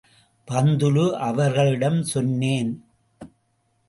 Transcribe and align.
பந்துலு 0.47 1.11
அவர்களிடம் 1.19 2.03
சொன்னேன். 2.03 2.71